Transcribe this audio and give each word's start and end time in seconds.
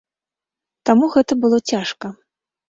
Таму 0.91 1.09
гэта 1.17 1.37
было 1.45 1.61
цяжка. 1.73 2.13